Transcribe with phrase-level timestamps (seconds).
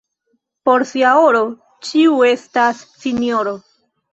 [0.69, 1.41] Por sia oro
[1.91, 3.55] ĉiu estas sinjoro.